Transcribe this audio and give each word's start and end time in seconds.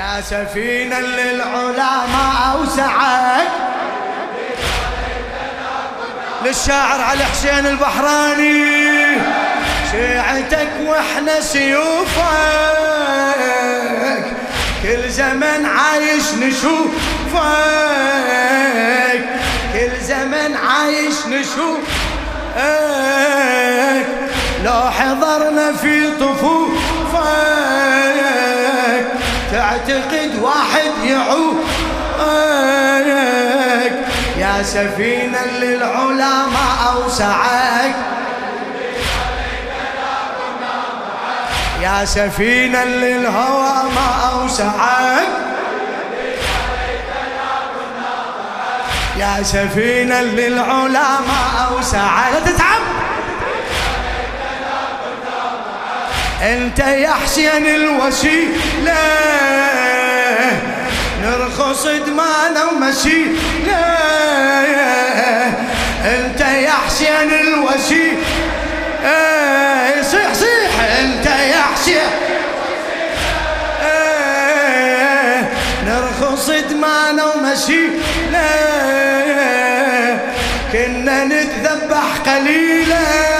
يا 0.00 0.20
سفينة 0.20 1.00
للعلا 1.00 2.06
ما 2.06 2.52
أوسعك 2.52 3.48
للشاعر 6.44 7.00
علي 7.00 7.24
حسين 7.24 7.66
البحراني. 7.66 9.18
شيعتك 9.92 10.68
وإحنا 10.86 11.40
سيوفك. 11.40 12.20
كل 14.82 15.10
زمن 15.10 15.66
عايش 15.66 16.34
نشوفك. 16.40 17.40
كل 19.72 20.00
زمن 20.00 20.56
عايش 20.56 21.26
نشوفك. 21.26 21.82
لو 24.64 24.90
حضرنا 24.90 25.72
في 25.72 26.10
طفوفك 26.20 26.89
تعتقد 29.86 30.38
واحد 30.42 30.92
يعوفك 31.04 31.70
يا 34.36 34.62
سفينة 34.62 35.44
للعلا 35.60 36.46
ما 36.46 36.68
أوسعك. 36.92 37.94
يا 41.82 42.04
سفينة 42.04 42.84
للهوى 42.84 43.90
ما 43.96 44.30
أوسعك. 44.32 45.28
يا 49.16 49.42
سفينة 49.42 50.20
للعلا 50.20 51.20
ما 51.20 51.66
أوسعك. 51.70 52.32
لا 52.32 52.40
تتعب. 52.40 52.89
أنت 56.42 56.78
يا 56.78 57.10
حسين 57.10 57.66
الوسيلة 57.66 59.02
نرخص 61.22 61.86
دمانا 61.86 62.64
ومسيلة 62.64 63.80
أنت 66.04 66.40
يا 66.40 66.72
حسين 66.86 67.30
الوسيلة 67.40 68.16
صيح 70.02 70.34
صيح. 70.34 70.70
أنت 71.00 71.26
يا 71.26 71.62
حسين. 71.74 72.10
نرخص 75.86 76.50
دمانا 76.50 77.24
ومسيلة 77.24 78.50
كنا 80.72 81.24
نتذبح 81.24 82.16
قليلا. 82.26 83.39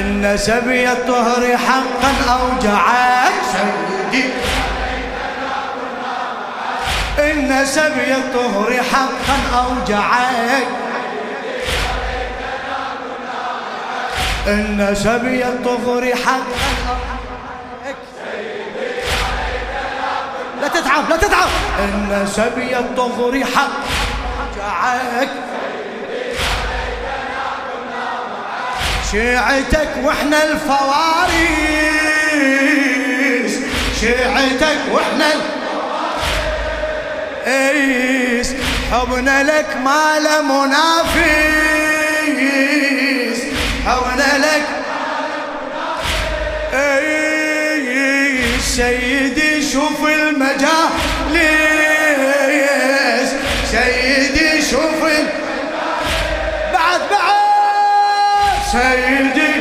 إن 0.00 0.36
سبي 0.36 0.92
الطهر 0.92 1.56
حقا 1.56 2.12
أوجعك 2.32 3.32
سيدي 3.52 4.24
إن 7.18 7.66
سبي 7.66 8.14
الطهر 8.14 8.80
حقا 8.92 9.58
أوجعك 9.58 10.66
إن 14.46 14.94
سبي 14.94 15.44
الطهر 15.44 16.14
حقا 16.24 16.96
لا 20.60 20.68
تتعب 20.68 21.10
لا 21.10 21.16
تتعب. 21.16 21.48
إن 21.78 22.26
سبي 22.26 22.78
الطهر 22.78 23.44
حق 23.44 23.80
أوجعك 24.40 25.28
شيعتك 29.10 29.88
وإحنا 30.02 30.42
الفواريس 30.44 31.50
شيعتك 34.00 34.78
وإحنا 34.92 35.32
الفواريس 37.46 38.54
حبنا 38.92 39.42
لك 39.42 39.76
ما 39.84 40.18
له 40.18 40.42
منافس. 40.42 41.70
حبنا 43.86 44.38
لك 44.38 44.66
سيدي 48.76 49.70
شوف 49.72 50.04
المجالس 50.04 50.69
سيدي. 58.72 59.54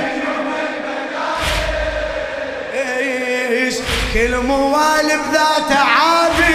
كل 4.14 4.38
موالب 4.38 5.22
ذات 5.34 5.72
عابيس؟ 5.72 6.48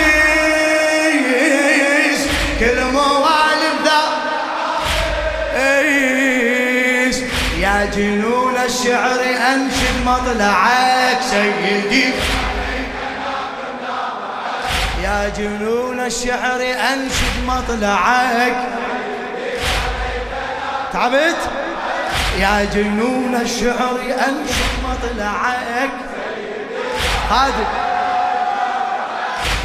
كل 2.60 2.78
موالب 2.92 3.76
ذات 3.84 4.14
إيش؟ 5.56 7.16
يا 7.58 7.90
جنون 7.96 8.56
الشعر 8.64 9.20
انشد 9.52 9.96
مطلعك 10.06 11.18
سيدي. 11.30 12.08
يا 15.04 15.32
جنون 15.38 16.00
الشعر 16.00 16.60
انشد 16.62 17.36
مطلعك. 17.46 18.56
تعبت؟ 20.92 21.36
يا 22.38 22.64
جنون 22.64 23.34
الشعر 23.34 23.98
انشد 24.28 24.74
مطلعك 24.84 25.90
هادي. 27.30 27.66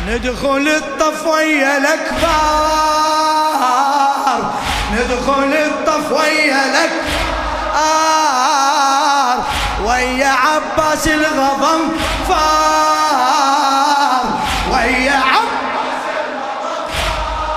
ندخل 0.08 0.68
الطفوية 0.68 1.78
الأكبر. 1.78 2.30
ندخل 4.94 5.54
الطفوية 5.54 6.66
الأكبر. 6.66 7.10
ويا 9.86 10.28
عباس 10.28 11.08
الغضم 11.08 11.92
فار 12.28 12.40
ويا 14.72 15.12
عباس 15.12 15.50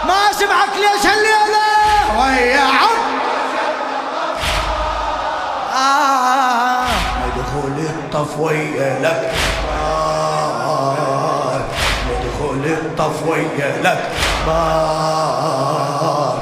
ما 0.06 0.32
سمعك 0.32 0.74
ليش 0.76 1.06
هالليلة 1.06 1.41
الطفوية 7.64 8.98
لك. 8.98 9.32
بار 9.68 11.60
مدخول 12.08 12.64
الطفوية 12.66 13.80
لك. 13.82 14.10
بار 14.46 16.38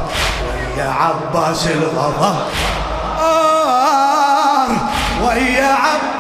ويا 0.77 0.89
عباس 0.91 1.67
الغضب. 1.67 2.37
ويا 5.25 5.67
عباس 5.67 6.11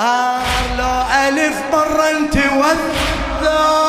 آر 0.00 0.76
لو 0.78 1.02
ألف 1.28 1.56
مرة 1.72 2.10
انت 2.10 2.36
والثار 2.36 3.85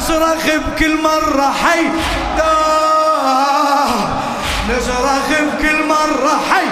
نصرخ 0.00 0.46
بكل 0.46 1.02
مرة 1.02 1.52
حي. 1.62 1.84
نصرخ 4.70 5.28
بكل 5.28 5.78
مرة 5.88 6.34
حي. 6.50 6.66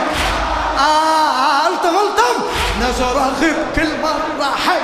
آر 0.79 1.69
التم 1.73 1.97
التم 2.07 2.37
نصرخ 2.81 3.41
بكل 3.41 3.93
مرة 4.03 4.51
حي. 4.67 4.83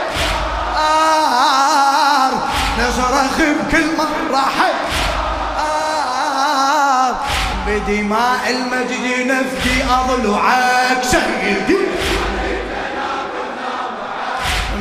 آر 0.76 2.32
نصرخ 2.78 3.36
بكل 3.38 3.86
مرة 3.98 4.44
حي. 4.58 4.74
آر 5.60 7.14
بدماء 7.66 8.50
المجد 8.50 9.06
نفدي 9.26 9.84
أضلعك 9.84 11.02
سيدي 11.02 11.78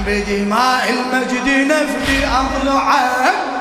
بدماء 0.08 0.90
المجد 0.90 1.48
نفدي 1.72 2.26
أضلعك. 2.28 3.53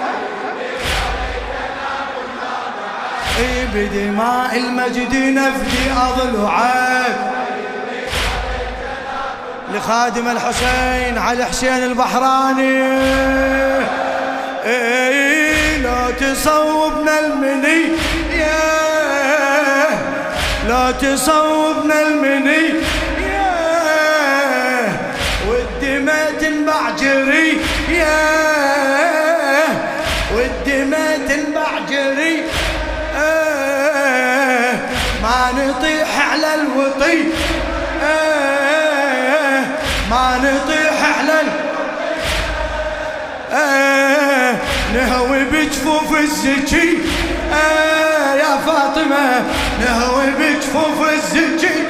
بدماء 3.74 4.56
المجد 4.56 5.14
نفدي 5.14 5.92
أضلعك 5.96 7.16
لخادم 9.74 10.28
الحسين 10.28 11.18
علي 11.18 11.44
حسين 11.44 11.84
البحراني. 11.84 12.82
اي 14.64 15.78
لو 15.78 16.10
تصوبنا 16.20 17.20
المني. 17.20 17.82
يا 18.32 18.62
لا 20.68 20.90
تصوبنا 20.90 22.02
المني. 22.02 22.74
والدماء 25.48 26.32
تنبع 26.40 26.90
جري. 27.00 27.58
والدماء 27.90 28.51
ما 40.12 40.36
نطيح 40.36 41.18
على 41.18 41.42
نهوي 44.94 45.44
بجفوف 45.44 46.18
الزكي. 46.18 46.98
يا 48.38 48.56
فاطمة 48.66 49.42
نهوي 49.80 50.26
بجفوف 50.26 51.08
الزكي. 51.12 51.84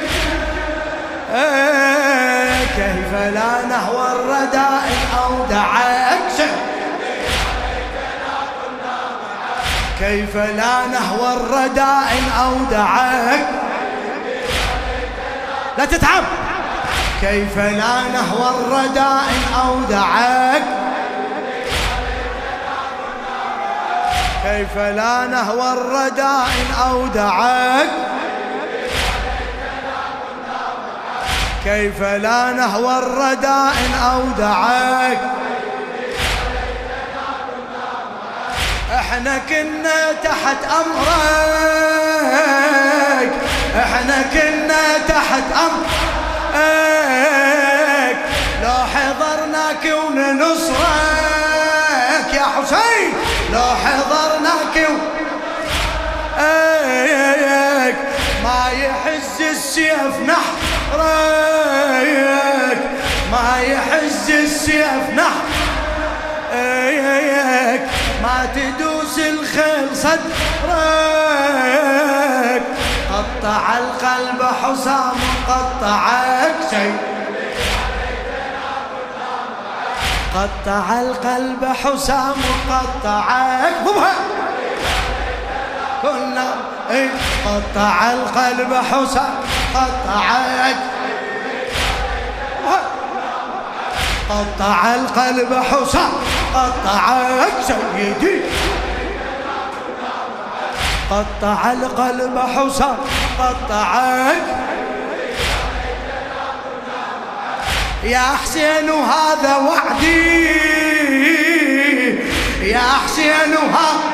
كيف 2.75 3.13
لا 3.33 3.65
نهوى 3.69 4.07
الرداء 4.11 4.83
أو 5.23 5.45
دعاك 5.49 6.49
كيف 9.99 10.35
لا 10.35 10.87
نهوى 10.91 11.33
الرداء 11.33 12.13
أو 12.39 12.53
دعاك 12.71 13.47
لا 15.77 15.85
تتعب. 15.85 16.23
كيف 17.23 17.57
لا 17.57 18.01
نهوى 18.13 18.49
الرداء 18.49 19.23
أو 19.65 19.79
دعاك؟ 19.89 20.63
كيف 24.43 24.77
لا 24.77 25.27
نهوى 25.27 25.73
الرداء 25.73 26.49
أو 26.87 27.07
دعاك؟ 27.07 27.89
كيف 31.65 32.01
لا 32.01 32.51
نهوى 32.51 32.97
الرداء 32.97 33.75
أو 34.11 34.21
دعاك؟ 34.37 35.19
إحنا 38.95 39.37
كنا 39.49 40.11
تحت 40.23 40.57
أمرك 40.81 41.23
إحنا 43.75 44.21
كنا 44.33 44.97
تحت 45.07 45.43
امرك 46.55 48.17
لو 48.63 48.79
حضرناك 48.93 49.85
وننصرك 49.85 50.73
يا 52.33 52.43
حسين. 52.43 53.13
لو 53.53 53.69
حضرناك 53.85 54.75
ايك 56.39 57.95
ما 58.43 58.61
يحز 58.83 59.37
السيف 59.41 60.15
نحرك. 60.27 61.59
ما 63.31 63.49
يحز 63.61 64.27
السيف 64.31 65.03
نحرك. 65.15 65.43
ما 68.23 68.37
تدوس 68.55 69.15
الخيل 69.19 69.87
صدرك. 69.95 70.23
قطع 73.43 73.77
القلب 73.77 74.41
حسام 74.63 75.15
قطعك 75.47 76.55
شيء. 76.69 76.97
قطع 80.35 81.01
القلب 81.01 81.65
حسام 81.65 82.35
قطعك. 82.69 83.73
ضبها 83.85 84.13
كنا 86.01 86.55
إيه. 86.91 87.09
قطع 87.45 88.11
القلب 88.11 88.73
حسام 88.73 89.35
قطعك. 89.75 90.75
قطع 94.29 94.95
القلب 94.95 95.53
حسام 95.53 96.11
قطعك 96.55 97.53
سيدي 97.67 98.41
قطع 101.11 101.71
القلب 101.71 102.39
حسام 102.39 102.97
قطعك. 103.39 104.43
يا 108.03 108.25
حسين 108.43 108.89
وهذا 108.89 109.55
وعدي. 109.55 110.45
يا 112.61 112.81
حسين 113.05 113.53
وهذا 113.53 114.13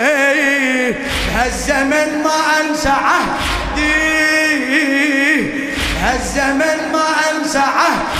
إيه 0.00 0.94
هالزمن 1.34 2.22
ما 2.24 2.60
أنسى 2.60 2.88
عهدي. 2.88 3.88
هالزمن 6.02 6.92
ما 6.92 7.06
أنسى 7.30 7.58
عهدي. 7.58 8.18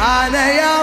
أنا 0.00 0.52
يا 0.52 0.81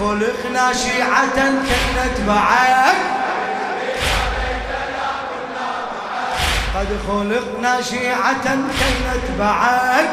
خلقنا 0.00 0.72
شيعة 0.72 1.36
كانت 1.36 1.66
معك 1.96 2.94
قد 6.74 6.88
خلقنا 7.08 7.82
شيعة 7.82 8.44
كي 8.78 8.94
نتبعك 9.08 10.08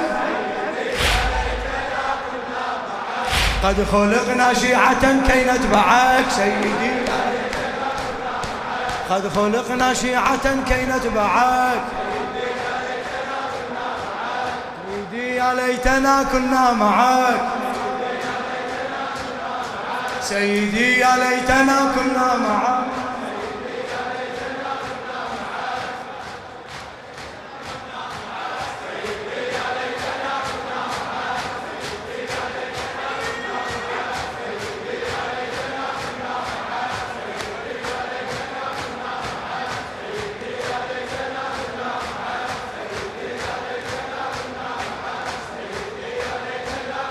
قد 3.64 3.86
خلقنا 3.92 4.54
شيعة 4.54 5.28
كي 5.28 5.44
نتبعك 5.44 6.26
سيدي. 6.30 6.92
قد 9.10 9.32
خلقنا 9.36 9.94
شيعة 9.94 10.64
كي 10.68 10.86
نتبعك 10.86 11.82
يا 15.36 15.54
ليتنا 15.54 16.24
كنا 16.32 16.72
معك 16.72 17.65
سيدي 20.30 21.00
يا 21.00 21.16
ليتنا 21.18 21.92
كنا 21.96 22.36
معك 22.36 22.86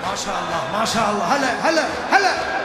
ما 0.03 0.15
شاء 0.15 0.35
الله 0.35 0.79
ما 0.79 0.85
شاء 0.85 1.09
الله. 1.11 1.25
هلا 1.25 1.69
هلا 1.69 1.83
هلا. 2.11 2.64